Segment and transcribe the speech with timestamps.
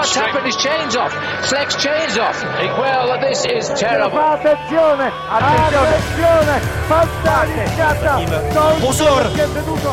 [0.00, 0.46] what's happened?
[0.46, 1.12] His chain's off.
[1.48, 2.40] Flex chain's off.
[2.80, 4.18] Well, this is terrible.
[4.18, 6.56] Attenzione, attenzione,
[6.88, 8.12] fantasticata.
[8.80, 9.30] Pozor!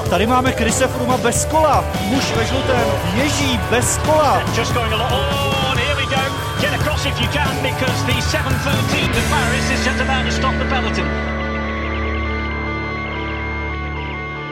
[0.09, 1.83] Tady máme Krise Fruma bez kola.
[2.01, 4.41] Muž ve žlutém ježí bez kola.
[4.55, 5.11] Just going a lot.
[5.11, 6.21] Oh, here we go.
[6.61, 10.53] Get across if you can because the 713 to Paris is just about to stop
[10.57, 11.36] the peloton.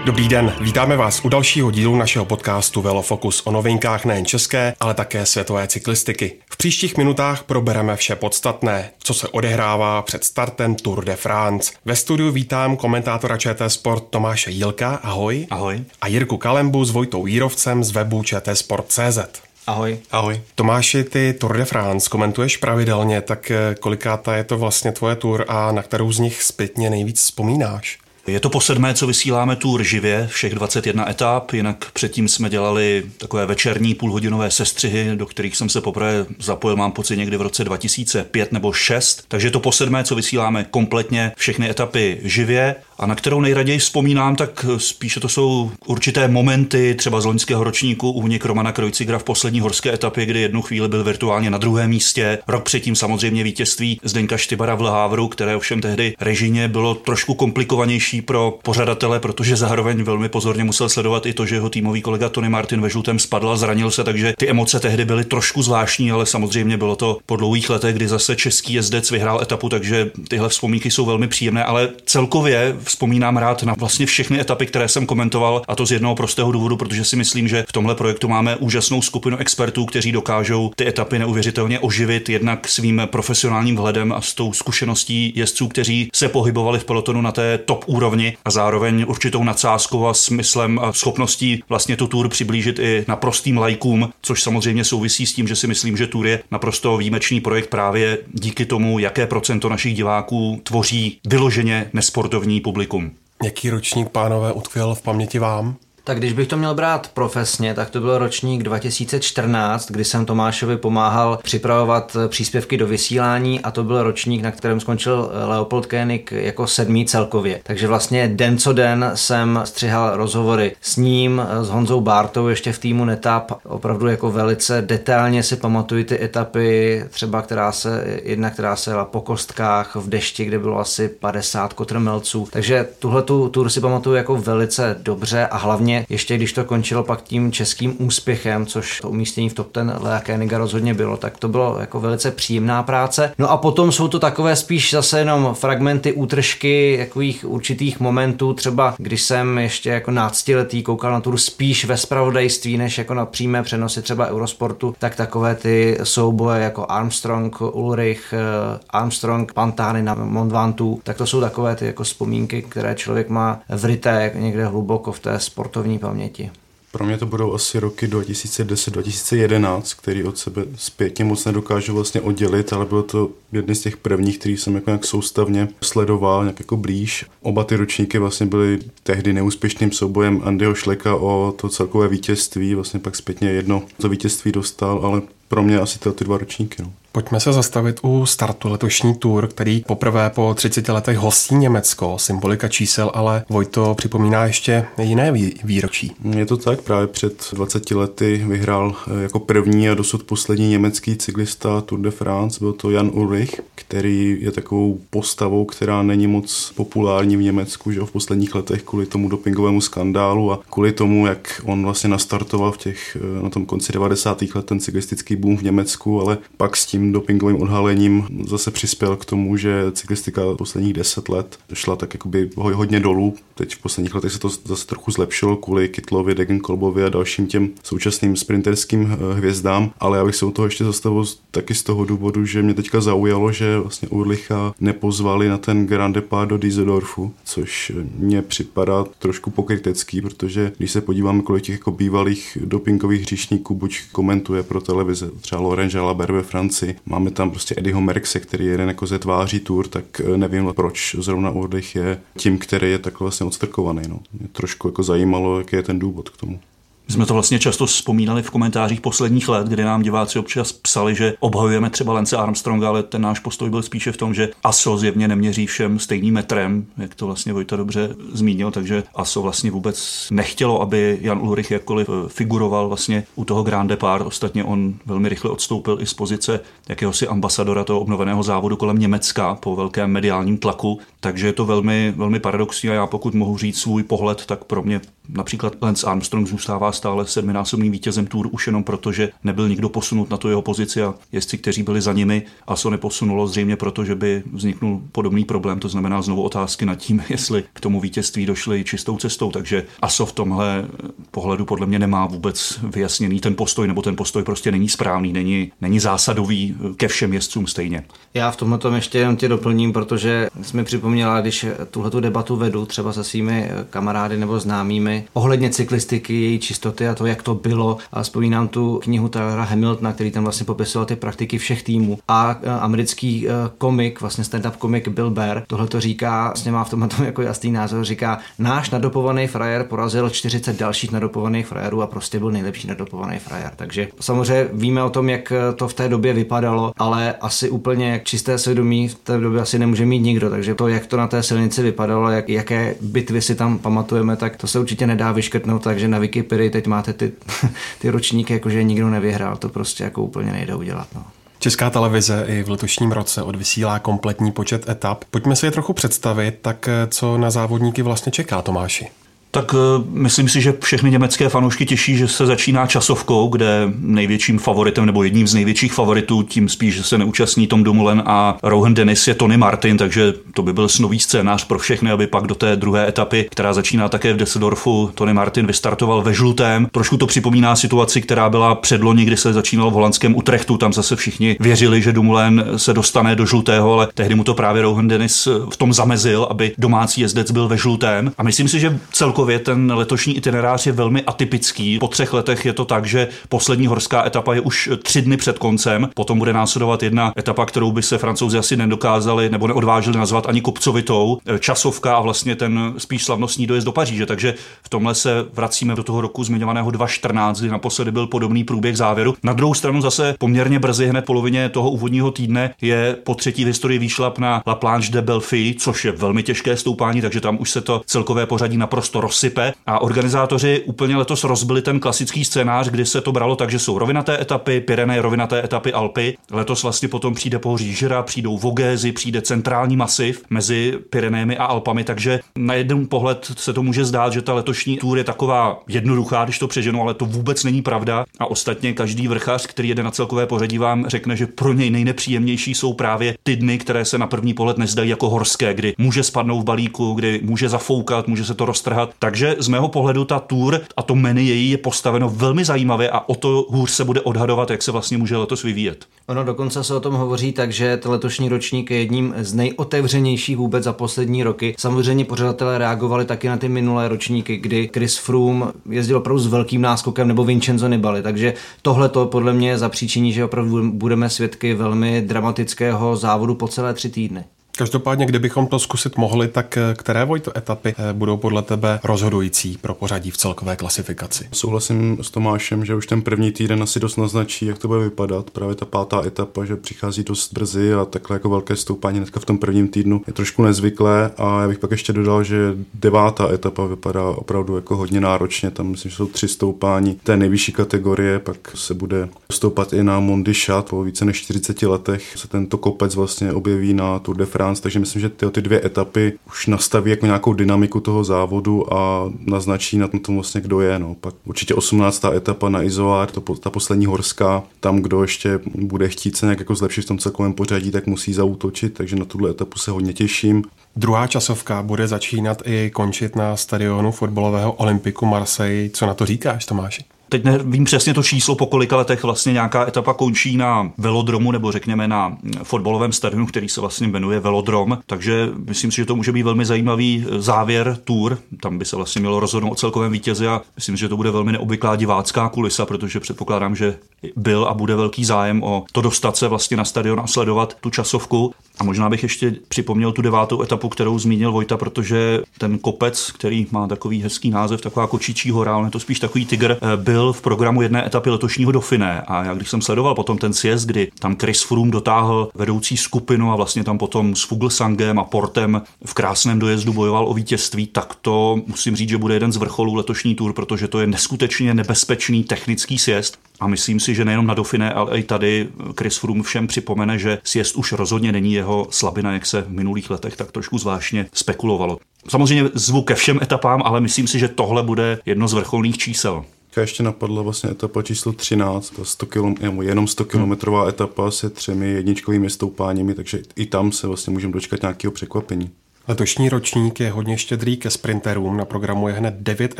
[0.05, 4.93] Dobrý den, vítáme vás u dalšího dílu našeho podcastu Velofocus o novinkách nejen české, ale
[4.93, 6.33] také světové cyklistiky.
[6.49, 11.73] V příštích minutách probereme vše podstatné, co se odehrává před startem Tour de France.
[11.85, 15.47] Ve studiu vítám komentátora ČT Sport Tomáše Jílka, ahoj.
[15.49, 15.83] Ahoj.
[16.01, 19.19] A Jirku Kalembu s Vojtou Jírovcem z webu čtsport.cz.
[19.67, 19.97] Ahoj.
[20.11, 20.41] Ahoj.
[20.55, 25.45] Tomáši, ty Tour de France komentuješ pravidelně, tak eh, kolikátá je to vlastně tvoje tour
[25.47, 28.04] a na kterou z nich zpětně nejvíc vzpomínáš?
[28.27, 33.03] Je to po sedmé, co vysíláme tour živě, všech 21 etap, jinak předtím jsme dělali
[33.17, 37.63] takové večerní půlhodinové sestřihy, do kterých jsem se poprvé zapojil, mám pocit někdy v roce
[37.63, 43.05] 2005 nebo 6, takže je to po sedmé, co vysíláme kompletně všechny etapy živě a
[43.05, 48.45] na kterou nejraději vzpomínám, tak spíše to jsou určité momenty, třeba z loňského ročníku únik
[48.45, 52.39] Romana Krojcigra v poslední horské etapě, kdy jednu chvíli byl virtuálně na druhém místě.
[52.47, 58.14] Rok předtím samozřejmě vítězství Zdenka Štybara v Lehávru, které ovšem tehdy režině bylo trošku komplikovanější
[58.21, 62.49] pro pořadatele, protože zároveň velmi pozorně musel sledovat i to, že jeho týmový kolega Tony
[62.49, 66.25] Martin ve žlutém spadl a zranil se, takže ty emoce tehdy byly trošku zvláštní, ale
[66.25, 70.91] samozřejmě bylo to po dlouhých letech, kdy zase český jezdec vyhrál etapu, takže tyhle vzpomínky
[70.91, 75.75] jsou velmi příjemné, ale celkově vzpomínám rád na vlastně všechny etapy, které jsem komentoval, a
[75.75, 79.37] to z jednoho prostého důvodu, protože si myslím, že v tomhle projektu máme úžasnou skupinu
[79.37, 85.33] expertů, kteří dokážou ty etapy neuvěřitelně oživit, jednak svým profesionálním vhledem a s tou zkušeností
[85.35, 88.04] jezdců, kteří se pohybovali v pelotonu na té top úrovni
[88.45, 94.09] a zároveň určitou nadsázkou a smyslem a schopností vlastně tu tour přiblížit i naprostým lajkům,
[94.21, 98.17] což samozřejmě souvisí s tím, že si myslím, že tour je naprosto výjimečný projekt právě
[98.33, 103.11] díky tomu, jaké procento našich diváků tvoří vyloženě nesportovní publikum.
[103.43, 105.75] Jaký ročník, pánové, utkvěl v paměti vám?
[106.07, 110.77] Tak když bych to měl brát profesně, tak to byl ročník 2014, kdy jsem Tomášovi
[110.77, 116.67] pomáhal připravovat příspěvky do vysílání a to byl ročník, na kterém skončil Leopold Koenig jako
[116.67, 117.59] sedmý celkově.
[117.63, 122.79] Takže vlastně den co den jsem střihal rozhovory s ním, s Honzou Bartou ještě v
[122.79, 123.51] týmu Netap.
[123.63, 129.05] Opravdu jako velice detailně si pamatuju ty etapy, třeba která se, jedna, která se jela
[129.05, 132.47] po kostkách v dešti, kde bylo asi 50 kotrmelců.
[132.51, 136.65] Takže tuhle tu tour si pamatuju jako velice dobře a hlavně hlavně ještě když to
[136.65, 141.17] končilo pak tím českým úspěchem, což to umístění v top ten Lea Koeniga rozhodně bylo,
[141.17, 143.33] tak to bylo jako velice příjemná práce.
[143.37, 148.95] No a potom jsou to takové spíš zase jenom fragmenty, útržky takových určitých momentů, třeba
[148.97, 153.63] když jsem ještě jako náctiletý koukal na tur spíš ve spravodajství, než jako na přímé
[153.63, 160.51] přenosy třeba Eurosportu, tak takové ty souboje jako Armstrong, Ulrich, eh, Armstrong, Pantány na Mont
[160.51, 165.19] Ventoux, tak to jsou takové ty jako vzpomínky, které člověk má vryté někde hluboko v
[165.19, 166.51] té sportovní sportovní paměti.
[166.91, 172.73] Pro mě to budou asi roky 2010-2011, který od sebe zpětně moc nedokážu vlastně oddělit,
[172.73, 176.77] ale bylo to jedny z těch prvních, který jsem jako nějak soustavně sledoval, nějak jako
[176.77, 177.25] blíž.
[177.41, 182.99] Oba ty ročníky vlastně byly tehdy neúspěšným soubojem Andyho Šleka o to celkové vítězství, vlastně
[182.99, 186.83] pak zpětně jedno to vítězství dostal, ale pro mě asi ty dva ročníky.
[186.83, 186.91] No.
[187.15, 192.17] Pojďme se zastavit u startu letošní tour, který poprvé po 30 letech hostí Německo.
[192.19, 195.31] Symbolika čísel, ale Vojto připomíná ještě jiné
[195.63, 196.11] výročí.
[196.37, 201.15] Je to tak, právě před 20 lety vyhrál eh, jako první a dosud poslední německý
[201.15, 206.73] cyklista Tour de France, byl to Jan Ulrich, který je takovou postavou, která není moc
[206.75, 211.61] populární v Německu, že v posledních letech kvůli tomu dopingovému skandálu a kvůli tomu, jak
[211.65, 214.55] on vlastně nastartoval v těch, eh, na tom konci 90.
[214.55, 219.25] let ten cyklistický boom v Německu, ale pak s tím dopingovým odhalením zase přispěl k
[219.25, 223.35] tomu, že cyklistika posledních deset let šla tak jakoby hodně dolů.
[223.55, 227.69] Teď v posledních letech se to zase trochu zlepšilo kvůli Kytlovi, Degenkolbovi a dalším těm
[227.83, 232.05] současným sprinterským eh, hvězdám, ale já bych se u toho ještě zastavil taky z toho
[232.05, 237.33] důvodu, že mě teďka zaujalo, že vlastně Urlicha nepozvali na ten Grand Depart do Düsseldorfu,
[237.43, 243.75] což mně připadá trošku pokrytecký, protože když se podíváme, kolik těch jako bývalých dopingových hříšníků
[243.75, 248.65] buď komentuje pro televize, třeba Laurent Jalabert ve Francii, Máme tam prostě Eddieho Merkse, který
[248.65, 252.91] je jeden jako ze tváří tour, tak eh, nevím, proč zrovna Urdich je tím, který
[252.91, 254.01] je takhle vlastně odstrkovaný.
[254.07, 254.19] No.
[254.39, 256.59] Mě trošku jako zajímalo, jaký je ten důvod k tomu.
[257.07, 261.15] My jsme to vlastně často vzpomínali v komentářích posledních let, kdy nám diváci občas psali,
[261.15, 264.97] že obhajujeme třeba Lence Armstronga, ale ten náš postoj byl spíše v tom, že ASO
[264.97, 270.27] zjevně neměří všem stejným metrem, jak to vlastně Vojta dobře zmínil, takže ASO vlastně vůbec
[270.31, 274.25] nechtělo, aby Jan Ulrich jakkoliv eh, figuroval vlastně u toho Grand Depart.
[274.25, 276.59] Ostatně on velmi rychle odstoupil i z pozice
[276.89, 282.13] jakéhosi ambasadora toho obnoveného závodu kolem Německa po velkém mediálním tlaku, takže je to velmi,
[282.15, 286.47] velmi paradoxní a já pokud mohu říct svůj pohled, tak pro mě například Lance Armstrong
[286.47, 290.61] zůstává stále sedminásobným vítězem Tour už jenom proto, že nebyl nikdo posunut na tu jeho
[290.61, 295.01] pozici a jezdci, kteří byli za nimi, a se neposunulo zřejmě proto, že by vzniknul
[295.11, 295.79] podobný problém.
[295.79, 299.51] To znamená znovu otázky nad tím, jestli k tomu vítězství došli čistou cestou.
[299.51, 300.85] Takže ASO v tomhle
[301.31, 305.71] pohledu podle mě nemá vůbec vyjasněný ten postoj, nebo ten postoj prostě není správný, není,
[305.81, 308.03] není zásadový ke všem jezdcům stejně.
[308.33, 312.55] Já v tomhle tom ještě jenom tě doplním, protože jsi mi připomněla, když tuhle debatu
[312.55, 317.55] vedu třeba se svými kamarády nebo známými ohledně cyklistiky, její čistoty a to, jak to
[317.55, 317.97] bylo.
[318.11, 322.19] A vzpomínám tu knihu Tylera Hamiltona, který tam vlastně popisoval ty praktiky všech týmů.
[322.27, 326.83] A e, americký e, komik, vlastně stand-up komik Bill Bear, tohle to říká, vlastně má
[326.83, 332.01] v tom, tom jako jasný názor, říká, náš nadopovaný frajer porazil 40 dalších nadopovaných frajerů
[332.01, 333.71] a prostě byl nejlepší nadopovaný frajer.
[333.75, 338.57] Takže samozřejmě víme o tom, jak to v té době vypadalo, ale asi úplně čisté
[338.57, 340.49] svědomí v té době asi nemůže mít nikdo.
[340.49, 344.57] Takže to, jak to na té silnici vypadalo, jak, jaké bitvy si tam pamatujeme, tak
[344.57, 347.31] to se určitě nedá vyškrtnout, takže na Wikipedii teď máte ty,
[348.01, 351.07] ty ročníky, jakože nikdo nevyhrál, to prostě jako úplně nejde udělat.
[351.15, 351.25] No.
[351.59, 355.23] Česká televize i v letošním roce odvysílá kompletní počet etap.
[355.31, 359.07] Pojďme si je trochu představit, tak co na závodníky vlastně čeká Tomáši.
[359.55, 364.59] Tak eh, myslím si, že všechny německé fanoušky těší, že se začíná časovkou, kde největším
[364.59, 368.93] favoritem nebo jedním z největších favoritů, tím spíš, že se neúčastní Tom Dumoulin a Rohan
[368.93, 372.55] Dennis je Tony Martin, takže to by byl snový scénář pro všechny, aby pak do
[372.55, 376.87] té druhé etapy, která začíná také v Düsseldorfu, Tony Martin vystartoval ve žlutém.
[376.91, 380.77] Trošku to připomíná situaci, která byla předloni, kdy se začínalo v holandském Utrechtu.
[380.77, 384.81] Tam zase všichni věřili, že Dumoulin se dostane do žlutého, ale tehdy mu to právě
[384.81, 388.31] Rohan Dennis v tom zamezil, aby domácí jezdec byl ve žlutém.
[388.37, 391.99] A myslím si, že celkově celkově ten letošní itinerář je velmi atypický.
[391.99, 395.59] Po třech letech je to tak, že poslední horská etapa je už tři dny před
[395.59, 400.49] koncem, potom bude následovat jedna etapa, kterou by se francouzi asi nedokázali nebo neodvážili nazvat
[400.49, 404.25] ani kopcovitou, časovka a vlastně ten spíš slavnostní dojezd do Paříže.
[404.25, 404.53] Takže
[404.83, 409.35] v tomhle se vracíme do toho roku zmiňovaného 2014, kdy naposledy byl podobný průběh závěru.
[409.43, 413.67] Na druhou stranu zase poměrně brzy, hned polovině toho úvodního týdne, je po třetí v
[413.67, 417.71] historii výšlap na La Planche de Belfi, což je velmi těžké stoupání, takže tam už
[417.71, 423.05] se to celkové pořadí naprosto rozsype a organizátoři úplně letos rozbili ten klasický scénář, kdy
[423.05, 426.37] se to bralo tak, že jsou rovinaté etapy, Pyreneje, rovinaté etapy Alpy.
[426.51, 432.03] Letos vlastně potom přijde pohoří Žira, přijdou Vogézy, přijde centrální masiv mezi Pyrenejemi a Alpami,
[432.03, 436.43] takže na jeden pohled se to může zdát, že ta letošní tour je taková jednoduchá,
[436.43, 438.25] když to přeženu, ale to vůbec není pravda.
[438.39, 442.73] A ostatně každý vrchař, který jede na celkové pořadí, vám řekne, že pro něj nejnepříjemnější
[442.75, 446.61] jsou právě ty dny, které se na první pohled nezdají jako horské, kdy může spadnout
[446.61, 449.09] v balíku, kdy může zafoukat, může se to roztrhat.
[449.19, 453.29] Takže z mého pohledu ta tour a to menu její je postaveno velmi zajímavě a
[453.29, 456.05] o to hůř se bude odhadovat, jak se vlastně může letos vyvíjet.
[456.27, 460.57] Ono dokonce se o tom hovoří tak, že ten letošní ročník je jedním z nejotevřenějších
[460.57, 461.75] vůbec za poslední roky.
[461.77, 466.81] Samozřejmě pořadatelé reagovali taky na ty minulé ročníky, kdy Chris Froome jezdil opravdu s velkým
[466.81, 468.21] náskokem nebo Vincenzo Nibali.
[468.21, 473.67] Takže tohle to podle mě je zapříčiní, že opravdu budeme svědky velmi dramatického závodu po
[473.67, 474.43] celé tři týdny.
[474.77, 479.77] Každopádně, kdybychom to zkusit mohli, tak eh, které Vojto etapy eh, budou podle tebe rozhodující
[479.77, 481.47] pro pořadí v celkové klasifikaci?
[481.51, 485.49] Souhlasím s Tomášem, že už ten první týden asi dost naznačí, jak to bude vypadat.
[485.49, 489.45] Právě ta pátá etapa, že přichází dost brzy a takhle jako velké stoupání hnedka v
[489.45, 491.31] tom prvním týdnu je trošku nezvyklé.
[491.37, 495.71] A já bych pak ještě dodal, že devátá etapa vypadá opravdu jako hodně náročně.
[495.71, 500.19] Tam myslím, že jsou tři stoupání té nejvyšší kategorie, pak se bude stoupat i na
[500.19, 502.33] Mondichat po více než 40 letech.
[502.37, 505.61] Se tento kopec vlastně objeví na Tour de France France, takže myslím, že ty, ty
[505.61, 510.81] dvě etapy už nastaví jako nějakou dynamiku toho závodu a naznačí na tom vlastně, kdo
[510.81, 510.99] je.
[510.99, 511.15] No.
[511.15, 512.25] Pak určitě 18.
[512.25, 516.75] etapa na Izoár, to, ta poslední horská, tam kdo ještě bude chtít se nějak jako
[516.75, 520.63] zlepšit v tom celkovém pořadí, tak musí zautočit, takže na tuhle etapu se hodně těším.
[520.95, 525.89] Druhá časovka bude začínat i končit na stadionu fotbalového Olympiku Marseille.
[525.89, 527.14] Co na to říkáš, Tomáši?
[527.35, 531.71] Teď nevím přesně to číslo, po kolika letech vlastně nějaká etapa končí na velodromu nebo
[531.71, 534.97] řekněme na fotbalovém stadionu, který se vlastně jmenuje Velodrom.
[535.05, 538.37] Takže myslím si, že to může být velmi zajímavý závěr tour.
[538.61, 541.51] Tam by se vlastně mělo rozhodnout o celkovém vítězi a myslím, že to bude velmi
[541.51, 543.97] neobvyklá divácká kulisa, protože předpokládám, že
[544.35, 547.89] byl a bude velký zájem o to dostat se vlastně na stadion a sledovat tu
[547.89, 548.53] časovku.
[548.79, 553.67] A možná bych ještě připomněl tu devátou etapu, kterou zmínil Vojta, protože ten kopec, který
[553.71, 557.41] má takový hezký název, taková kočičí hora, ale to spíš takový tygr, eh, byl v
[557.41, 559.21] programu jedné etapy letošního Dauphiné.
[559.21, 563.51] A já když jsem sledoval potom ten sjezd, kdy tam Chris Froome dotáhl vedoucí skupinu
[563.51, 568.15] a vlastně tam potom s Fuglsangem a Portem v krásném dojezdu bojoval o vítězství, tak
[568.21, 572.43] to musím říct, že bude jeden z vrcholů letošní tour, protože to je neskutečně nebezpečný
[572.43, 573.37] technický sjezd.
[573.59, 575.67] A myslím si, že nejenom na Dauphiné, ale i tady
[575.99, 580.09] Chris Froome všem připomene, že sjezd už rozhodně není jeho slabina, jak se v minulých
[580.09, 581.97] letech tak trošku zvláštně spekulovalo.
[582.29, 586.45] Samozřejmě zvuk ke všem etapám, ale myslím si, že tohle bude jedno z vrcholných čísel.
[586.81, 591.89] Ještě napadla vlastně etapa číslo 13, to 100 km, jenom 100 kilometrová etapa se třemi
[591.89, 595.69] jedničkovými stoupáními, takže i tam se vlastně můžeme dočkat nějakého překvapení.
[596.07, 598.57] Letošní ročník je hodně štědrý ke sprinterům.
[598.57, 599.79] Na programu je hned 9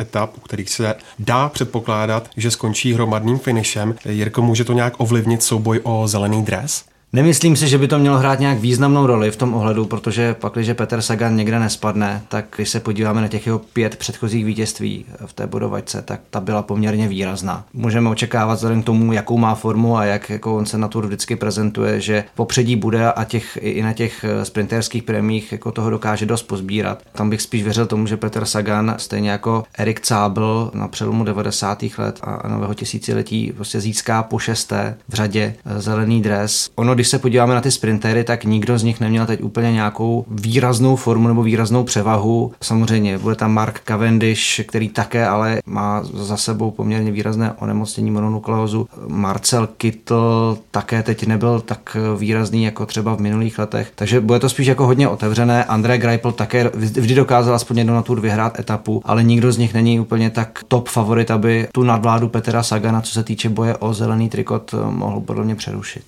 [0.00, 3.94] etap, u kterých se dá předpokládat, že skončí hromadným finišem.
[4.08, 6.84] Jirko, může to nějak ovlivnit souboj o zelený dres?
[7.12, 10.52] Nemyslím si, že by to mělo hrát nějak významnou roli v tom ohledu, protože pak,
[10.52, 15.04] když Petr Sagan někde nespadne, tak když se podíváme na těch jeho pět předchozích vítězství
[15.26, 17.64] v té bodovačce, tak ta byla poměrně výrazná.
[17.72, 21.06] Můžeme očekávat vzhledem k tomu, jakou má formu a jak jako on se na tour
[21.06, 26.26] vždycky prezentuje, že popředí bude a těch, i na těch sprinterských prémích jako toho dokáže
[26.26, 27.02] dost pozbírat.
[27.12, 31.84] Tam bych spíš věřil tomu, že Petr Sagan, stejně jako Erik Cábl na přelomu 90.
[31.98, 36.70] let a nového tisíciletí, prostě získá po šesté v řadě zelený dres.
[36.74, 40.24] Ono, když se podíváme na ty sprintery, tak nikdo z nich neměl teď úplně nějakou
[40.28, 42.52] výraznou formu nebo výraznou převahu.
[42.60, 48.88] Samozřejmě bude tam Mark Cavendish, který také ale má za sebou poměrně výrazné onemocnění mononukleózu.
[49.06, 54.48] Marcel Kittel také teď nebyl tak výrazný jako třeba v minulých letech, takže bude to
[54.48, 55.64] spíš jako hodně otevřené.
[55.64, 59.74] André Greipel také vždy dokázal aspoň jednou na tur vyhrát etapu, ale nikdo z nich
[59.74, 63.94] není úplně tak top favorit, aby tu nadvládu Petra Sagana, co se týče boje o
[63.94, 66.04] zelený trikot, mohl podle mě přerušit.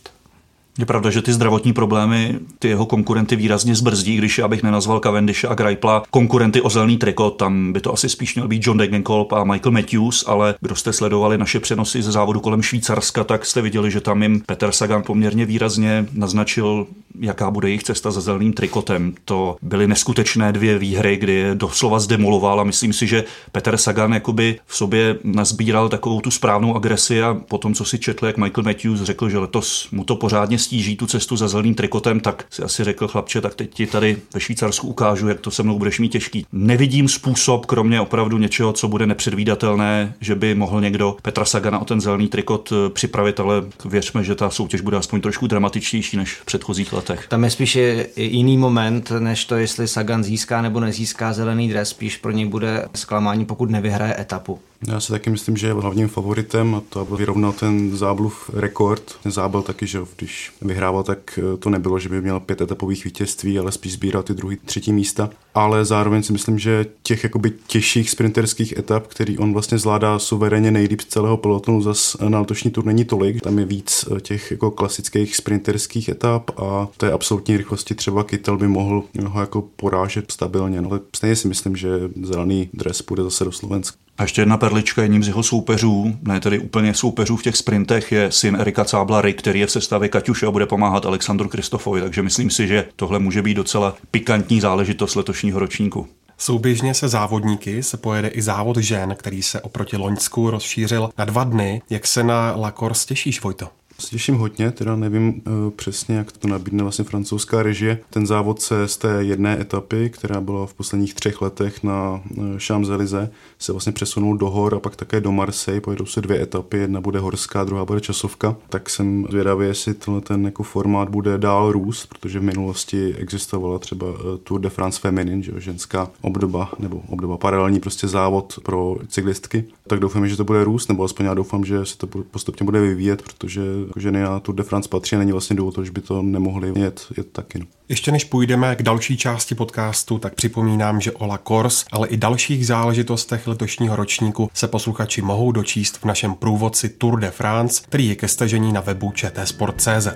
[0.78, 5.44] Je pravda, že ty zdravotní problémy ty jeho konkurenty výrazně zbrzdí, když abych nenazval Cavendish
[5.44, 9.32] a Greipla konkurenty o zelený trikot, tam by to asi spíš měl být John Degenkolb
[9.32, 13.62] a Michael Matthews, ale kdo jste sledovali naše přenosy ze závodu kolem Švýcarska, tak jste
[13.62, 16.86] viděli, že tam jim Peter Sagan poměrně výrazně naznačil,
[17.20, 19.14] jaká bude jejich cesta za zeleným trikotem.
[19.24, 24.14] To byly neskutečné dvě výhry, kdy je doslova zdemoloval a myslím si, že Peter Sagan
[24.14, 28.64] jakoby v sobě nazbíral takovou tu správnou agresi a potom, co si četl, jak Michael
[28.64, 32.62] Matthews řekl, že letos mu to pořádně stíží tu cestu za zeleným trikotem, tak si
[32.62, 36.00] asi řekl chlapče, tak teď ti tady ve Švýcarsku ukážu, jak to se mnou budeš
[36.00, 36.46] mít těžký.
[36.52, 41.84] Nevidím způsob, kromě opravdu něčeho, co bude nepředvídatelné, že by mohl někdo Petra Sagana o
[41.84, 46.34] ten zelený trikot eh, připravit, ale věřme, že ta soutěž bude aspoň trošku dramatičtější než
[46.34, 47.26] v předchozích letech.
[47.28, 47.78] Tam je spíš
[48.16, 52.88] jiný moment, než to, jestli Sagan získá nebo nezíská zelený dres, spíš pro něj bude
[52.94, 54.58] zklamání, pokud nevyhraje etapu.
[54.86, 59.18] Já si taky myslím, že je hlavním favoritem a to, aby vyrovnal ten zábluv rekord.
[59.22, 63.04] Ten zábel taky, že když vyhrával, tak eh, to nebylo, že by měl pět etapových
[63.04, 65.30] vítězství, ale spíš sbíral ty druhý, třetí místa.
[65.54, 70.70] Ale zároveň si myslím, že těch jakoby těžších sprinterských etap, který on vlastně zvládá suverénně
[70.70, 73.40] nejlíp z celého pelotonu, zas na letošní tur není tolik.
[73.40, 78.56] Tam je víc eh, těch jako klasických sprinterských etap a té absolutní rychlosti třeba Kytel
[78.56, 80.82] by mohl ho jako porážet stabilně.
[80.82, 81.88] No, ale stejně si myslím, že
[82.22, 84.07] zelený dres půjde zase do Slovenska.
[84.18, 88.12] A ještě jedna perlička, jedním z jeho soupeřů, ne tedy úplně soupeřů v těch sprintech,
[88.12, 92.00] je syn Erika Cábla Rick, který je v sestavě Kaťuše a bude pomáhat Alexandru Kristofovi,
[92.00, 96.08] takže myslím si, že tohle může být docela pikantní záležitost letošního ročníku.
[96.38, 101.44] Souběžně se závodníky se pojede i závod žen, který se oproti Loňsku rozšířil na dva
[101.44, 101.82] dny.
[101.90, 103.68] Jak se na Lakor těšíš, Vojto?
[104.00, 107.98] Se těším hodně, teda nevím uh, přesně, jak to nabídne vlastně francouzská režie.
[108.10, 112.44] Ten závod se z té jedné etapy, která byla v posledních třech letech na uh,
[112.56, 113.28] Champs-Élysées,
[113.58, 115.80] se vlastně přesunul do hor a pak také do Marseille.
[115.80, 118.56] Pojedou se dvě etapy, jedna bude horská, druhá bude časovka.
[118.68, 123.78] Tak jsem zvědavý, jestli tenhle ten jako formát bude dál růst, protože v minulosti existovala
[123.78, 128.96] třeba uh, Tour de France Feminine, že ženská obdoba nebo obdoba paralelní prostě závod pro
[129.08, 129.64] cyklistky.
[129.86, 132.80] Tak doufám, že to bude růst, nebo aspoň já doufám, že se to postupně bude
[132.80, 133.62] vyvíjet, protože
[133.96, 137.32] ženy na Tour de France patří není vlastně důvod, že by to nemohli jet, jet
[137.32, 137.58] taky.
[137.58, 137.66] No.
[137.88, 142.16] Ještě než půjdeme k další části podcastu, tak připomínám, že o La Course, ale i
[142.16, 148.08] dalších záležitostech letošního ročníku se posluchači mohou dočíst v našem průvodci Tour de France, který
[148.08, 150.08] je ke stažení na webu čtsport.cz.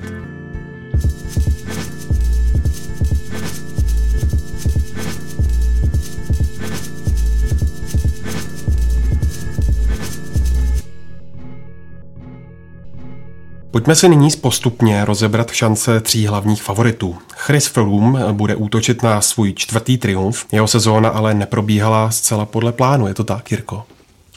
[13.72, 17.16] Pojďme si nyní postupně rozebrat šance tří hlavních favoritů.
[17.36, 23.06] Chris Froome bude útočit na svůj čtvrtý triumf, jeho sezóna ale neprobíhala zcela podle plánu,
[23.06, 23.84] je to tak, Jirko?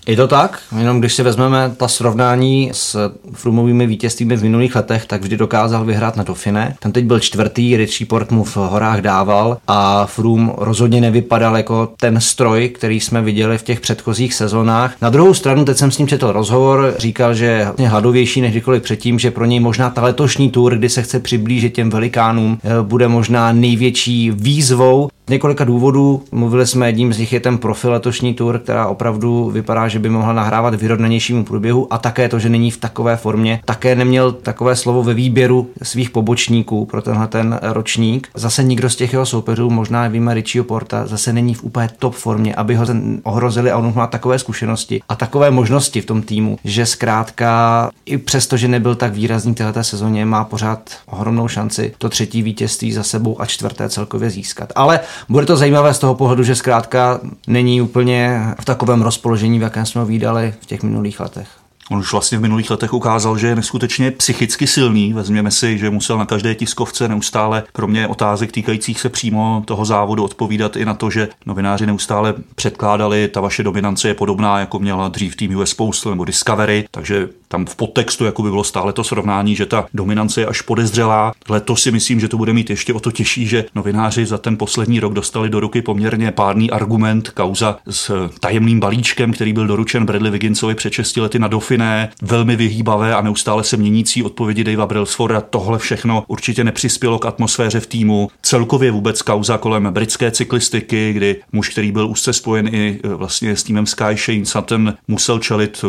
[0.07, 5.05] Je to tak, jenom když si vezmeme ta srovnání s Frumovými vítězstvími v minulých letech,
[5.05, 6.75] tak vždy dokázal vyhrát na Dauphine.
[6.79, 11.89] Ten teď byl čtvrtý, Richie Port mu v horách dával a Froome rozhodně nevypadal jako
[11.99, 14.95] ten stroj, který jsme viděli v těch předchozích sezónách.
[15.01, 18.83] Na druhou stranu, teď jsem s ním četl rozhovor, říkal, že je hladovější než kdykoliv
[18.83, 22.69] předtím, že pro něj možná ta letošní tour, kdy se chce přiblížit těm velikánům, eh,
[22.81, 26.23] bude možná největší výzvou několika důvodů.
[26.31, 30.09] Mluvili jsme, jedním z nich je ten profil letošní tour, která opravdu vypadá, že by
[30.09, 33.61] mohla nahrávat vyrovnanějšímu průběhu a také to, že není v takové formě.
[33.65, 38.27] Také neměl takové slovo ve výběru svých pobočníků pro tenhle ten ročník.
[38.33, 42.15] Zase nikdo z těch jeho soupeřů, možná víme Richieho Porta, zase není v úplně top
[42.15, 42.85] formě, aby ho
[43.23, 48.17] ohrozili a on má takové zkušenosti a takové možnosti v tom týmu, že zkrátka i
[48.17, 53.03] přesto, že nebyl tak výrazný této sezóně, má pořád ohromnou šanci to třetí vítězství za
[53.03, 54.73] sebou a čtvrté celkově získat.
[54.75, 54.99] Ale
[55.29, 59.85] bude to zajímavé z toho pohledu, že zkrátka není úplně v takovém rozpoložení, v jakém
[59.85, 61.47] jsme ho výdali v těch minulých letech.
[61.91, 65.13] On už vlastně v minulých letech ukázal, že je neskutečně psychicky silný.
[65.13, 70.23] Vezměme si, že musel na každé tiskovce neustále, kromě otázek týkajících se přímo toho závodu,
[70.23, 75.07] odpovídat i na to, že novináři neustále předkládali, ta vaše dominance je podobná, jako měla
[75.07, 79.03] dřív tým US Postal nebo Discovery, takže tam v podtextu jako by bylo stále to
[79.03, 81.33] srovnání, že ta dominance je až podezřelá.
[81.49, 84.57] Letos si myslím, že to bude mít ještě o to těžší, že novináři za ten
[84.57, 90.05] poslední rok dostali do ruky poměrně pádný argument, kauza s tajemným balíčkem, který byl doručen
[90.05, 94.85] Bradley Wigginsovi před 6 lety na Dauphiné, velmi vyhýbavé a neustále se měnící odpovědi Davea
[94.85, 95.41] Brailsforda.
[95.41, 98.29] Tohle všechno určitě nepřispělo k atmosféře v týmu.
[98.45, 103.55] Celkově vůbec kauza kolem britské cyklistiky, kdy muž, který byl úzce spojen i e, vlastně
[103.55, 105.87] s týmem Sky Shane Sutton, musel čelit e,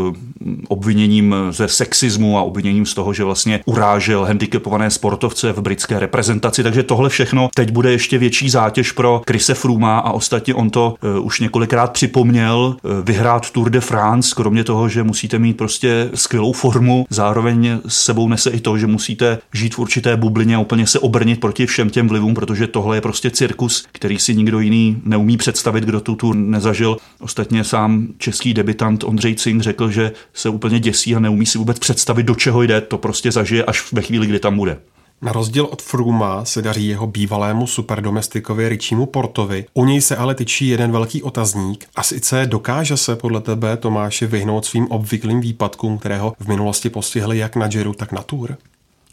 [0.68, 6.62] obviněním ze sexismu a obviněním z toho, že vlastně urážel handicapované sportovce v britské reprezentaci.
[6.62, 10.94] Takže tohle všechno teď bude ještě větší zátěž pro Krise Fruma a ostatně on to
[11.18, 16.52] uh, už několikrát připomněl vyhrát Tour de France, kromě toho, že musíte mít prostě skvělou
[16.52, 20.86] formu, zároveň s sebou nese i to, že musíte žít v určité bublině a úplně
[20.86, 25.02] se obrnit proti všem těm vlivům, protože tohle je prostě cirkus, který si nikdo jiný
[25.04, 26.96] neumí představit, kdo tu tour nezažil.
[27.20, 31.78] Ostatně sám český debitant Ondřej Cink řekl, že se úplně děsí a neumí si vůbec
[31.78, 34.78] představit, do čeho jde, to prostě zažije až ve chvíli, kdy tam bude.
[35.22, 39.64] Na rozdíl od Fruma se daří jeho bývalému superdomestikovi Richimu Portovi.
[39.74, 44.26] U něj se ale tyčí jeden velký otazník a sice dokáže se podle tebe Tomáši
[44.26, 48.56] vyhnout svým obvyklým výpadkům, kterého v minulosti postihly jak na Giro, tak na Tour?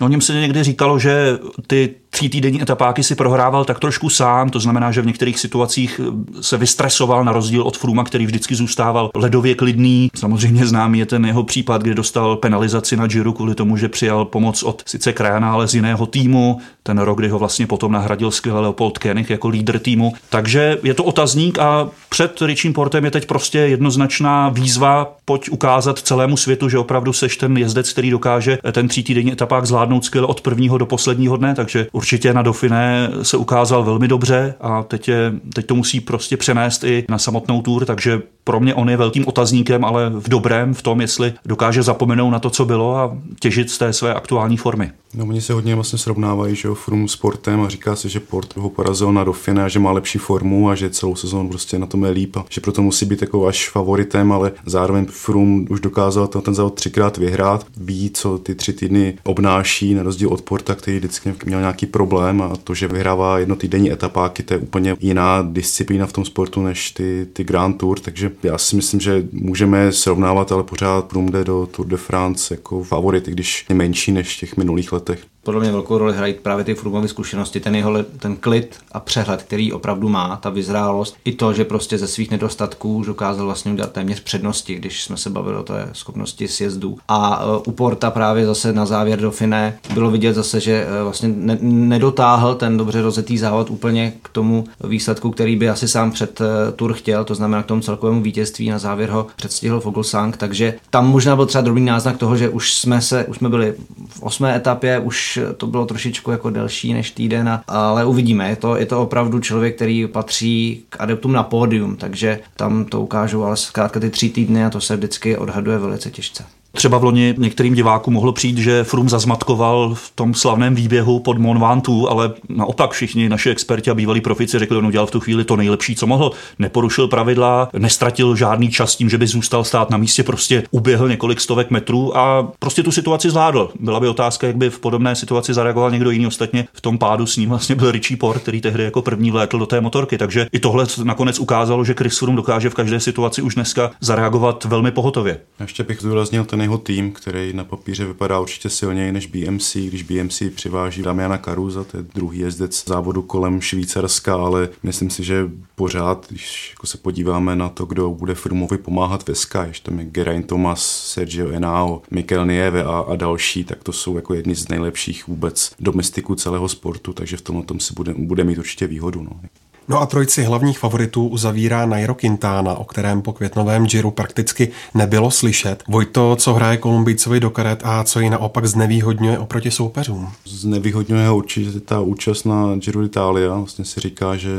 [0.03, 4.49] O něm se někdy říkalo, že ty tří týdenní etapáky si prohrával tak trošku sám,
[4.49, 6.01] to znamená, že v některých situacích
[6.41, 10.09] se vystresoval na rozdíl od Fruma, který vždycky zůstával ledově klidný.
[10.15, 14.25] Samozřejmě známý je ten jeho případ, kdy dostal penalizaci na Giro kvůli tomu, že přijal
[14.25, 16.59] pomoc od sice Krajana, ale z jiného týmu.
[16.83, 20.13] Ten rok, kdy ho vlastně potom nahradil skvěle Leopold Koenig jako lídr týmu.
[20.29, 25.99] Takže je to otazník a před Richím Portem je teď prostě jednoznačná výzva, pojď ukázat
[25.99, 30.27] celému světu, že opravdu seš ten jezdec, který dokáže ten tří týdenní etapák zvládnout skvěle
[30.27, 35.07] od prvního do posledního dne, takže určitě na Dauphiné se ukázal velmi dobře a teď,
[35.07, 38.97] je, teď to musí prostě přenést i na samotnou tour, takže pro mě on je
[38.97, 43.17] velkým otazníkem, ale v dobrém, v tom, jestli dokáže zapomenout na to, co bylo a
[43.39, 44.91] těžit z té své aktuální formy.
[45.15, 48.19] No, oni se hodně vlastně srovnávají, že jo, Froome s Portem a říká se, že
[48.19, 51.79] Port ho porazil na Dauphiné a že má lepší formu a že celou sezónu prostě
[51.79, 55.65] na tom je líp a že proto musí být jako až favoritem, ale zároveň Froome
[55.69, 60.41] už dokázal ten závod třikrát vyhrát, ví, co ty tři týdny obnáší, na rozdíl od
[60.41, 64.95] Porta, který vždycky měl nějaký problém a to, že vyhrává jednotýdenní etapáky, to je úplně
[64.99, 69.25] jiná disciplína v tom sportu než ty, ty Grand Tour, takže já si myslím, že
[69.31, 73.75] můžeme srovnávat, ale pořád Froome jde do Tour de France jako favorit, i když je
[73.75, 77.59] menší než v těch minulých letech podle mě velkou roli hrají právě ty Frumové zkušenosti,
[77.59, 81.97] ten jeho ten klid a přehled, který opravdu má, ta vyzrálost, i to, že prostě
[81.97, 85.89] ze svých nedostatků už dokázal vlastně udělat téměř přednosti, když jsme se bavili o té
[85.91, 86.97] schopnosti sjezdu.
[87.07, 91.03] A uh, u Porta právě zase na závěr do Finé bylo vidět zase, že uh,
[91.03, 96.11] vlastně ne, nedotáhl ten dobře rozetý závod úplně k tomu výsledku, který by asi sám
[96.11, 100.37] před uh, Tour chtěl, to znamená k tomu celkovému vítězství, na závěr ho předstihl Fogelsang,
[100.37, 103.73] takže tam možná byl třeba drobný náznak toho, že už jsme se, už jsme byli
[104.07, 108.49] v osmé etapě, už to bylo trošičku jako delší než týden, a, ale uvidíme.
[108.49, 113.01] Je to, je to opravdu člověk, který patří k adeptům na pódium, takže tam to
[113.01, 116.45] ukážu, ale zkrátka ty tři týdny a to se vždycky odhaduje velice těžce.
[116.75, 121.37] Třeba v loni některým divákům mohlo přijít, že Frum zazmatkoval v tom slavném výběhu pod
[121.37, 125.19] Mont Ventoux, ale naopak všichni naši experti a bývalí profici řekli, on udělal v tu
[125.19, 126.31] chvíli to nejlepší, co mohl.
[126.59, 131.41] Neporušil pravidla, nestratil žádný čas tím, že by zůstal stát na místě, prostě uběhl několik
[131.41, 133.71] stovek metrů a prostě tu situaci zvládl.
[133.79, 136.27] Byla by otázka, jak by v podobné situaci zareagoval někdo jiný.
[136.27, 139.59] Ostatně v tom pádu s ním vlastně byl Richie Port, který tehdy jako první vlétl
[139.59, 140.17] do té motorky.
[140.17, 144.65] Takže i tohle nakonec ukázalo, že Chris Froome dokáže v každé situaci už dneska zareagovat
[144.65, 145.39] velmi pohotově.
[145.59, 150.03] Ještě bych zdůraznil ten jeho tým, který na papíře vypadá určitě silněji než BMC, když
[150.03, 155.49] BMC přiváží Damiana Caruza, to je druhý jezdec závodu kolem Švýcarska, ale myslím si, že
[155.75, 159.99] pořád, když jako se podíváme na to, kdo bude Frumovi pomáhat ve Sky, že tam
[159.99, 164.55] je Geraint Thomas, Sergio Enao, Mikel Nieve a, a další, tak to jsou jako jedni
[164.55, 168.87] z nejlepších vůbec domestiků celého sportu, takže v tomhle tom si bude, bude mít určitě
[168.87, 169.23] výhodu.
[169.23, 169.39] No.
[169.87, 175.31] No a trojici hlavních favoritů uzavírá Nairo Quintana, o kterém po květnovém Giro prakticky nebylo
[175.31, 175.83] slyšet.
[175.87, 180.29] Vojto, co hraje Kolumbijcovi do karet a co ji naopak znevýhodňuje oproti soupeřům?
[180.45, 183.55] Znevýhodňuje určitě ta účast na Giro d'Italia.
[183.55, 184.49] Vlastně si říká, že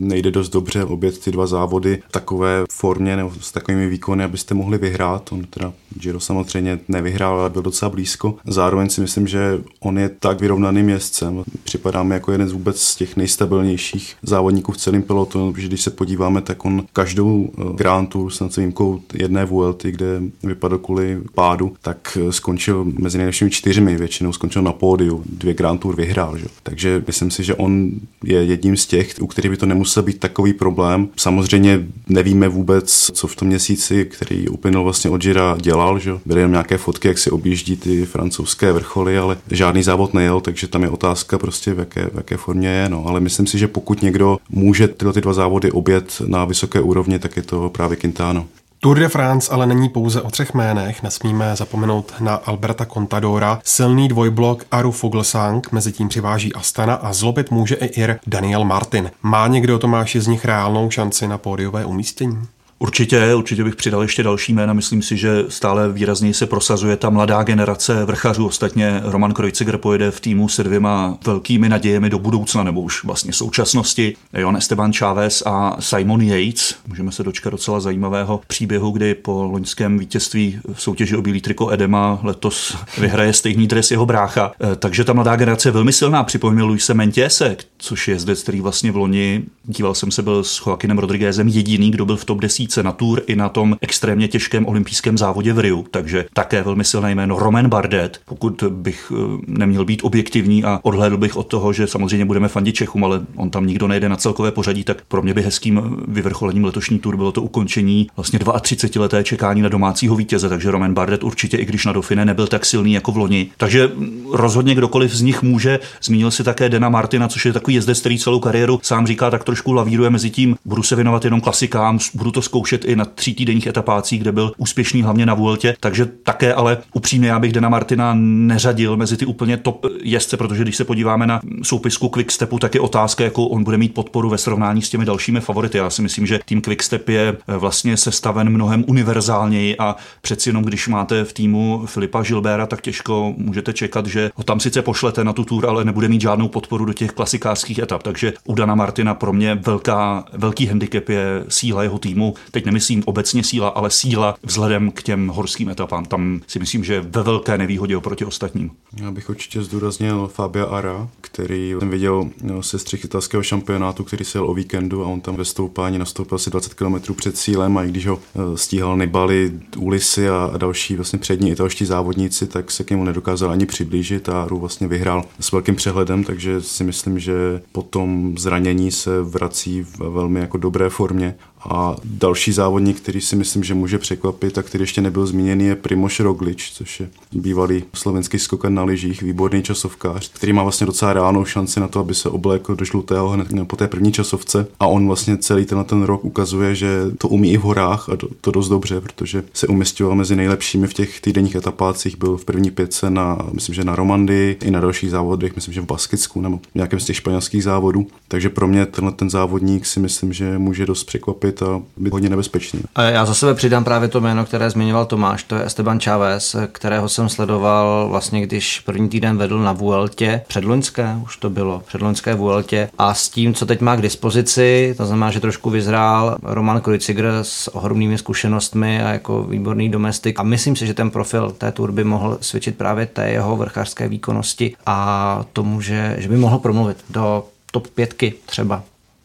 [0.00, 4.54] nejde dost dobře obět ty dva závody v takové formě nebo s takovými výkony, abyste
[4.54, 5.32] mohli vyhrát.
[5.32, 8.34] On teda Giro samozřejmě nevyhrál, ale byl docela blízko.
[8.46, 11.44] Zároveň si myslím, že on je tak vyrovnaným jezdcem.
[11.64, 15.82] Připadá mi jako jeden z vůbec z těch nejstabilnějších závodníků v celém pelotonu, protože když
[15.82, 21.20] se podíváme, tak on každou eh, Grand Tour, snad výjimkou jedné VLT, kde vypadl kvůli
[21.34, 26.38] pádu, tak eh, skončil mezi nejlepšími čtyřmi, většinou skončil na pódiu, dvě Grand Tour vyhrál.
[26.38, 26.46] Že?
[26.62, 27.90] Takže myslím si, že on
[28.24, 31.08] je jedním z těch, u kterých by to nemusel být takový problém.
[31.16, 35.98] Samozřejmě nevíme vůbec, co v tom měsíci, který uplynul vlastně od Gira, dělal.
[35.98, 36.12] Že?
[36.26, 40.68] Byly jen nějaké fotky, jak si objíždí ty francouzské vrcholy, ale žádný závod nejel, takže
[40.68, 42.88] tam je otázka prostě, v jaké, v jaké formě je.
[42.88, 43.04] No.
[43.06, 47.18] Ale myslím si, že pokud někdo může tyhle ty dva závody obět na vysoké úrovni,
[47.18, 48.46] tak je to právě Quintano.
[48.80, 54.08] Tour de France ale není pouze o třech jménech, nesmíme zapomenout na Alberta Contadora, silný
[54.08, 59.10] dvojblok Aru Fuglsang, mezi tím přiváží Astana a zlobit může i Ir Daniel Martin.
[59.22, 62.38] Má někdo Tomáši z nich reálnou šanci na pódiové umístění?
[62.78, 64.72] Určitě, určitě bych přidal ještě další jména.
[64.72, 68.46] Myslím si, že stále výrazněji se prosazuje ta mladá generace vrchařů.
[68.46, 73.32] Ostatně Roman Kreuziger pojede v týmu se dvěma velkými nadějemi do budoucna, nebo už vlastně
[73.32, 74.16] současnosti.
[74.32, 76.74] Jon Esteban Chávez a Simon Yates.
[76.86, 81.70] Můžeme se dočkat docela zajímavého příběhu, kdy po loňském vítězství v soutěži o bílý triko
[81.70, 84.52] Edema letos vyhraje stejný dres jeho brácha.
[84.72, 86.24] E, takže ta mladá generace je velmi silná.
[86.24, 90.66] Připomněl Luise Mentiese, což je jezdec, který vlastně v loni, díval jsem se, byl s
[90.66, 94.66] Joaquinem Rodriguezem jediný, kdo byl v top 10 na Tour i na tom extrémně těžkém
[94.66, 98.20] olympijském závodě v Riu, takže také velmi silné jméno Roman Bardet.
[98.24, 102.74] Pokud bych eh, neměl být objektivní a odhlédl bych od toho, že samozřejmě budeme fandit
[102.74, 106.64] Čechům, ale on tam nikdo nejde na celkové pořadí, tak pro mě by hezkým vyvrcholením
[106.64, 111.24] letošní Tour bylo to ukončení vlastně 32 leté čekání na domácího vítěze, takže Roman Bardet
[111.24, 113.50] určitě, i když na Dauphine nebyl tak silný jako v loni.
[113.56, 113.90] Takže
[114.30, 115.78] rozhodně kdokoliv z nich může.
[116.02, 119.44] Zmínil si také Dena Martina, což je takový jezdec, který celou kariéru sám říká, tak
[119.44, 123.34] trošku lavíruje mezi tím, budu se věnovat jenom klasikám, budu to zkoušet i na tří
[123.34, 127.68] týdenních etapácích, kde byl úspěšný hlavně na Vueltě, takže také ale upřímně já bych Dana
[127.68, 132.74] Martina neřadil mezi ty úplně top jezdce, protože když se podíváme na soupisku Quickstepu, tak
[132.74, 135.78] je otázka, jakou on bude mít podporu ve srovnání s těmi dalšími favority.
[135.78, 140.88] Já si myslím, že tým Quickstep je vlastně sestaven mnohem univerzálněji a přeci jenom když
[140.88, 145.32] máte v týmu Filipa Žilbera, tak těžko můžete čekat, že ho tam sice pošlete na
[145.32, 148.02] tu tour, ale nebude mít žádnou podporu do těch klasikářských etap.
[148.02, 152.34] Takže u Dana Martina pro mě velká, velký handicap je síla jeho týmu.
[152.50, 156.04] Teď nemyslím obecně síla, ale síla vzhledem k těm horským etapám.
[156.04, 158.70] Tam si myslím, že ve velké nevýhodě oproti ostatním.
[158.96, 164.24] Já bych určitě zdůraznil Fabia Ara, který jsem viděl no, se střih italského šampionátu, který
[164.24, 167.78] se jel o víkendu a on tam ve stoupání nastoupil asi 20 km před cílem
[167.78, 172.70] a i když ho eh, stíhal Nibali, Ulisy a další vlastně přední italští závodníci, tak
[172.70, 176.84] se k němu nedokázal ani přiblížit a Aru vlastně vyhrál s velkým přehledem, takže si
[176.84, 181.34] myslím, že po tom zranění se vrací v velmi jako dobré formě
[181.70, 185.76] a další závodník, který si myslím, že může překvapit a který ještě nebyl zmíněný, je
[185.76, 191.12] Primoš Roglič, což je bývalý slovenský skokan na lyžích, výborný časovkář, který má vlastně docela
[191.12, 194.66] reálnou šanci na to, aby se oblékl do žlutého hned po té první časovce.
[194.80, 198.16] A on vlastně celý ten, ten rok ukazuje, že to umí i v horách a
[198.40, 202.70] to dost dobře, protože se umistoval mezi nejlepšími v těch týdenních etapácích, byl v první
[202.70, 206.58] pětce na, myslím, že na Romandii, i na dalších závodech, myslím, že v Baskicku nebo
[206.58, 208.06] v nějakém z těch španělských závodů.
[208.28, 212.12] Takže pro mě tenhle ten závodník si myslím, že může dost překvapit zastavit a být
[212.12, 212.80] hodně nebezpečný.
[212.94, 216.56] A já za sebe přidám právě to jméno, které zmiňoval Tomáš, to je Esteban Chávez,
[216.72, 222.34] kterého jsem sledoval vlastně, když první týden vedl na Vueltě, předloňské už to bylo, předloňské
[222.34, 226.80] Vueltě a s tím, co teď má k dispozici, to znamená, že trošku vyzrál Roman
[226.80, 231.72] Kreuziger s ohromnými zkušenostmi a jako výborný domestik a myslím si, že ten profil té
[231.72, 236.58] tour by mohl svědčit právě té jeho vrchářské výkonnosti a tomu, že, že by mohl
[236.58, 238.82] promluvit do top pětky třeba.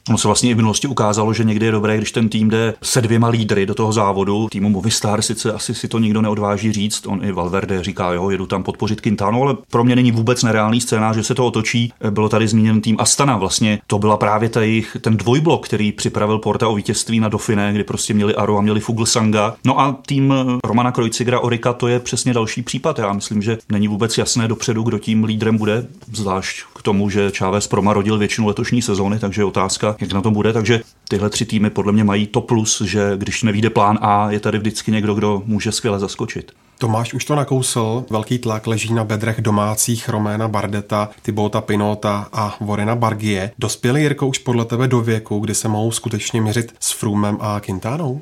[0.09, 2.73] Ono se vlastně i v minulosti ukázalo, že někdy je dobré, když ten tým jde
[2.83, 4.47] se dvěma lídry do toho závodu.
[4.51, 8.45] Týmu Movistar sice asi si to nikdo neodváží říct, on i Valverde říká, jo, jedu
[8.45, 11.93] tam podpořit Quintano, ale pro mě není vůbec nereálný scénář, že se to otočí.
[12.09, 16.39] Bylo tady zmíněn tým Astana, vlastně to byla právě ta jejich, ten dvojblok, který připravil
[16.39, 19.55] Porta o vítězství na Dauphine, kdy prostě měli Aro a měli Fuglsanga.
[19.65, 20.33] No a tým
[20.63, 22.99] Romana Krojcigra Orika to je přesně další případ.
[22.99, 27.31] Já myslím, že není vůbec jasné dopředu, kdo tím lídrem bude, zvlášť k tomu, že
[27.37, 29.45] Chávez promarodil většinu letošní sezóny, takže je
[29.89, 30.53] otázka, jak na to bude.
[30.53, 34.39] Takže tyhle tři týmy podle mě mají to plus, že když nevíde plán A, je
[34.39, 36.51] tady vždycky někdo, kdo může skvěle zaskočit.
[36.77, 42.57] Tomáš už to nakousl, velký tlak leží na bedrech domácích Roména Bardeta, Tybota Pinota a
[42.61, 43.51] Vorena Bargie.
[43.59, 47.59] Dospěli Jirko už podle tebe do věku, kdy se mohou skutečně měřit s Frumem a
[47.59, 48.21] Quintánou?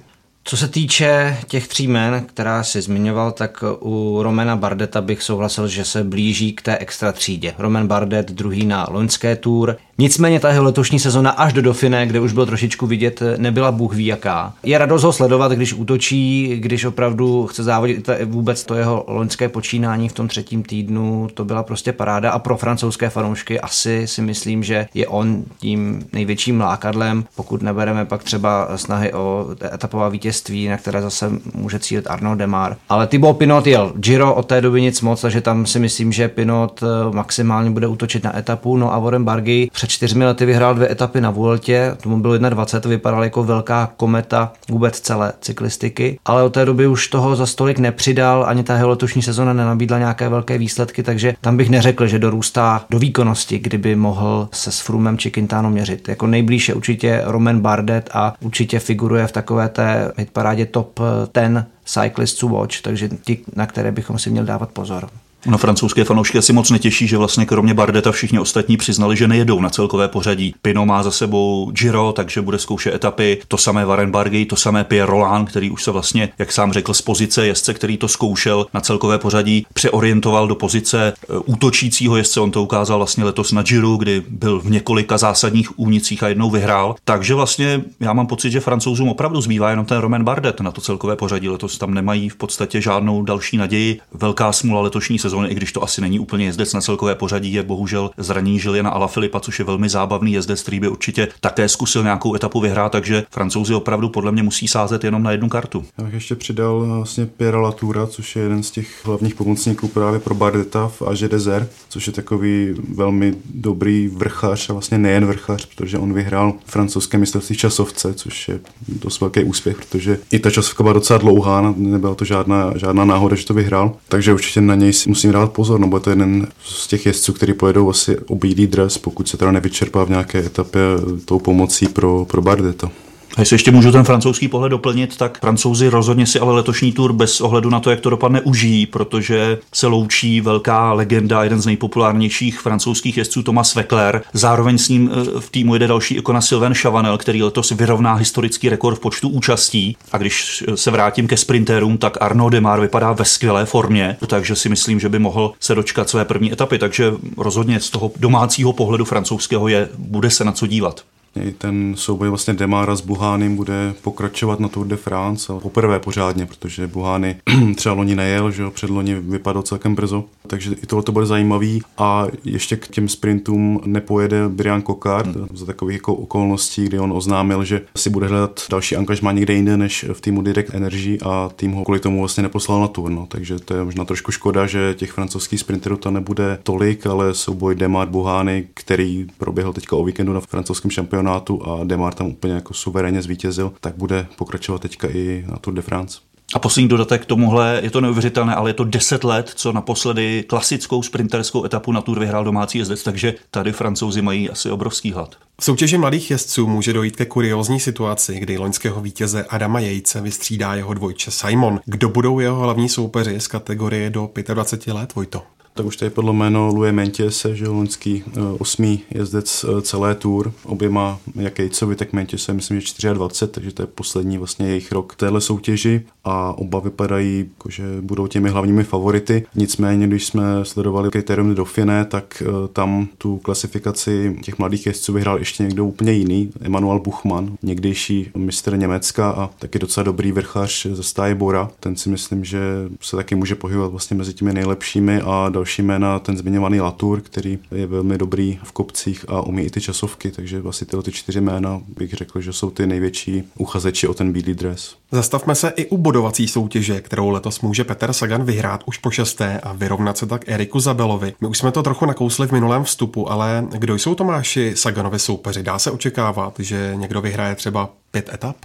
[0.49, 5.67] Co se týče těch tří jmen, která si zmiňoval, tak u Romena Bardeta bych souhlasil,
[5.67, 7.53] že se blíží k té extra třídě.
[7.57, 12.19] Roman Bardet druhý na loňské tour, Nicméně ta jeho letošní sezona až do Dofine, kde
[12.19, 14.53] už bylo trošičku vidět, nebyla bůh ví jaká.
[14.63, 18.09] Je radost ho sledovat, když útočí, když opravdu chce závodit.
[18.25, 22.57] Vůbec to jeho loňské počínání v tom třetím týdnu, to byla prostě paráda a pro
[22.57, 28.77] francouzské fanoušky asi si myslím, že je on tím největším lákadlem, pokud nebereme pak třeba
[28.77, 30.36] snahy o etapová vítězství,
[30.69, 32.75] na které zase může cílit Arnaud Demar.
[32.89, 36.27] Ale Thibaut Pinot jel Giro od té doby nic moc, takže tam si myslím, že
[36.27, 40.75] Pinot eh, maximálně bude útočit na etapu, no a Warren Bargy před čtyřmi lety vyhrál
[40.75, 46.43] dvě etapy na Vueltě, tomu bylo 21, vypadal jako velká kometa vůbec celé cyklistiky, ale
[46.43, 50.57] od té doby už toho za stolik nepřidal, ani ta letošní sezona nenabídla nějaké velké
[50.57, 55.31] výsledky, takže tam bych neřekl, že dorůstá do výkonnosti, kdyby mohl se s Frumem či
[55.31, 56.07] Quintano měřit.
[56.07, 60.99] Jako nejblíže určitě Roman Bardet a určitě figuruje v takové té hitparádě top
[61.33, 65.09] 10 cyclists to watch, takže ti, na které bychom si měli dávat pozor.
[65.45, 69.61] No francouzské fanoušky asi moc netěší, že vlastně kromě Bardeta všichni ostatní přiznali, že nejedou
[69.61, 70.55] na celkové pořadí.
[70.61, 74.83] Pino má za sebou Giro, takže bude zkoušet etapy, to samé Warren Bargy, to samé
[74.83, 78.65] Pierre Roland, který už se vlastně, jak sám řekl, z pozice jezdce, který to zkoušel
[78.73, 82.39] na celkové pořadí, přeorientoval do pozice e, útočícího jezdce.
[82.39, 86.49] On to ukázal vlastně letos na Giro, kdy byl v několika zásadních únicích a jednou
[86.49, 86.95] vyhrál.
[87.03, 90.81] Takže vlastně já mám pocit, že francouzům opravdu zbývá jenom ten Roman Bardet na to
[90.81, 91.49] celkové pořadí.
[91.49, 93.99] Letos tam nemají v podstatě žádnou další naději.
[94.13, 97.63] Velká smula letošní sezóny, i když to asi není úplně jezdec na celkové pořadí, je
[97.63, 102.35] bohužel zranění Žiliana Alafilipa, což je velmi zábavný jezdec, který by určitě také zkusil nějakou
[102.35, 105.85] etapu vyhrát, takže francouzi opravdu podle mě musí sázet jenom na jednu kartu.
[105.97, 110.19] Já bych ještě přidal vlastně Pierre Latoura, což je jeden z těch hlavních pomocníků právě
[110.19, 115.65] pro Bardeta v Age Desert, což je takový velmi dobrý vrchař a vlastně nejen vrchař,
[115.65, 120.83] protože on vyhrál francouzské mistrovství časovce, což je dost velký úspěch, protože i ta časovka
[120.83, 124.93] byla docela dlouhá, nebyla to žádná, žádná náhoda, že to vyhrál, takže určitě na něj
[124.93, 128.19] si musím dávat pozor, no bo to je jeden z těch jezdců, který pojedou asi
[128.19, 130.81] o bílý dres, pokud se teda nevyčerpá v nějaké etapě
[131.25, 132.91] tou pomocí pro, pro Bardeta.
[133.37, 137.13] A jestli ještě můžu ten francouzský pohled doplnit, tak francouzi rozhodně si ale letošní tour
[137.13, 141.65] bez ohledu na to, jak to dopadne, užijí, protože se loučí velká legenda, jeden z
[141.65, 144.21] nejpopulárnějších francouzských jezdců Thomas Weckler.
[144.33, 148.69] Zároveň s ním eh, v týmu jede další ikona Sylvain Chavanel, který letos vyrovná historický
[148.69, 149.97] rekord v počtu účastí.
[150.11, 154.69] A když se vrátím ke sprinterům, tak Arnaud Demar vypadá ve skvělé formě, takže si
[154.69, 156.79] myslím, že by mohl se dočkat své první etapy.
[156.79, 161.01] Takže rozhodně z toho domácího pohledu francouzského je, bude se na co dívat.
[161.35, 165.99] I ten souboj vlastně Demára s Buhánem bude pokračovat na Tour de France a poprvé
[165.99, 167.35] pořádně, protože Buhány
[167.75, 171.81] třeba loni nejel, že jo, předloni vypadal celkem brzo, takže i tohle to bude zajímavý
[171.97, 175.47] a ještě k těm sprintům nepojede Brian Kokard hmm.
[175.53, 179.77] za takových jako okolností, kdy on oznámil, že si bude hledat další angažmá někde jinde
[179.77, 183.25] než v týmu Direct Energy a tým ho kvůli tomu vlastně neposlal na Tour, no.
[183.29, 187.75] takže to je možná trošku škoda, že těch francouzských sprinterů to nebude tolik, ale souboj
[187.75, 192.53] Demar Buhány, který proběhl teďka o víkendu na francouzském šampionátu šampionátu a Demar tam úplně
[192.53, 196.19] jako suverénně zvítězil, tak bude pokračovat teďka i na Tour de France.
[196.53, 200.43] A poslední dodatek k tomuhle, je to neuvěřitelné, ale je to 10 let, co naposledy
[200.47, 205.35] klasickou sprinterskou etapu na Tour vyhrál domácí jezdec, takže tady francouzi mají asi obrovský hlad.
[205.61, 210.75] V soutěži mladých jezdců může dojít ke kuriózní situaci, kdy loňského vítěze Adama Jejce vystřídá
[210.75, 211.79] jeho dvojče Simon.
[211.85, 215.43] Kdo budou jeho hlavní soupeři z kategorie do 25 let, Vojto?
[215.77, 220.53] Tak už tady podle jméno Louis Mentiese, že loňský eh, osmý jezdec eh, celé tour,
[220.63, 225.15] oběma jak Jejcovi, tak Mentiese, myslím, že 24, takže to je poslední vlastně jejich rok
[225.15, 229.45] téhle soutěži a oba vypadají, jako, že budou těmi hlavními favority.
[229.55, 235.39] Nicméně, když jsme sledovali kritérium Dauphiné, tak eh, tam tu klasifikaci těch mladých jezdců vyhrál
[235.39, 241.03] ještě někdo úplně jiný, Emanuel Buchmann, někdejší mistr Německa a taky docela dobrý vrchař ze
[241.03, 241.69] stáje Bora.
[241.79, 242.59] Ten si myslím, že
[243.01, 247.59] se taky může pohybovat vlastně mezi těmi nejlepšími a další jména ten zmiňovaný Latour, který
[247.71, 251.41] je velmi dobrý v kopcích a umí i ty časovky, takže vlastně tyhle ty čtyři
[251.41, 254.95] jména bych řekl, že jsou ty největší uchazeči o ten bílý dres.
[255.11, 259.59] Zastavme se i u bodovací soutěže, kterou letos může Peter Sagan vyhrát už po šesté
[259.59, 261.33] a vyrovnat se tak Eriku Zabelovi.
[261.41, 265.63] My už jsme to trochu nakousli v minulém vstupu, ale kdo jsou Tomáši Saganovi soupeři?
[265.63, 268.55] Dá se očekávat, že někdo vyhraje třeba pět etap?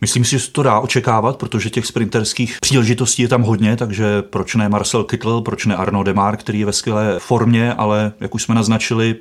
[0.00, 4.22] Myslím si, že se to dá očekávat, protože těch sprinterských příležitostí je tam hodně, takže
[4.22, 8.34] proč ne Marcel Kittel, proč ne Arno Demar, který je ve skvělé formě, ale jak
[8.34, 9.16] už jsme naznačili,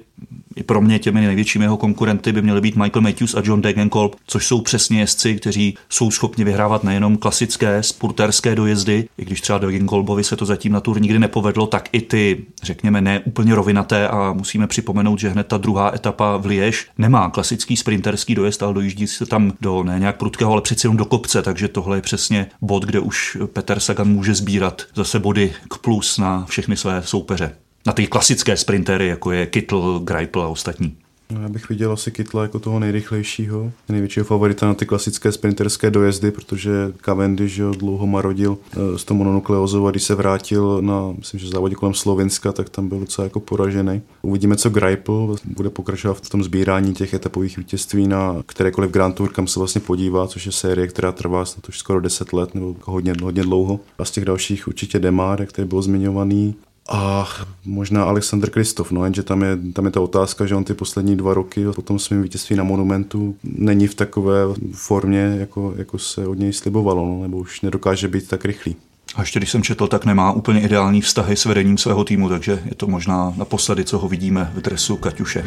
[0.63, 4.47] pro mě těmi největšími jeho konkurenty by měly být Michael Matthews a John Degenkolb, což
[4.47, 10.23] jsou přesně jezdci, kteří jsou schopni vyhrávat nejenom klasické spurterské dojezdy, i když třeba Degenkolbovi
[10.23, 14.33] se to zatím na tur nikdy nepovedlo, tak i ty, řekněme, ne úplně rovinaté a
[14.33, 19.07] musíme připomenout, že hned ta druhá etapa v Liež nemá klasický sprinterský dojezd, ale dojíždí
[19.07, 22.47] se tam do ne nějak prudkého, ale přeci jenom do kopce, takže tohle je přesně
[22.61, 27.55] bod, kde už Peter Sagan může sbírat zase body k plus na všechny své soupeře
[27.85, 30.97] na ty klasické sprintery, jako je Kittel, Greipel a ostatní.
[31.33, 35.91] No, já bych viděl asi Kytla jako toho nejrychlejšího, největšího favorita na ty klasické sprinterské
[35.91, 36.71] dojezdy, protože
[37.05, 41.47] Cavendish že dlouho marodil eh, s tou mononukleózou a když se vrátil na, myslím, že
[41.47, 44.01] závodě kolem Slovenska, tak tam byl docela jako poražený.
[44.21, 49.29] Uvidíme, co Greipel bude pokračovat v tom sbírání těch etapových vítězství na kterékoliv Grand Tour,
[49.29, 52.75] kam se vlastně podívá, což je série, která trvá snad už skoro 10 let nebo
[52.83, 53.79] hodně, hodně dlouho.
[53.99, 56.55] A z těch dalších určitě Demar, který byl zmiňovaný,
[56.89, 57.27] a
[57.65, 61.15] možná Alexander Kristof, no jenže tam je, tam je ta otázka, že on ty poslední
[61.15, 64.41] dva roky po tom svým vítězství na Monumentu není v takové
[64.73, 68.75] formě, jako, jako se od něj slibovalo, no, nebo už nedokáže být tak rychlý.
[69.15, 72.61] A ještě když jsem četl, tak nemá úplně ideální vztahy s vedením svého týmu, takže
[72.65, 75.45] je to možná naposledy, co ho vidíme v dresu Kaťuše.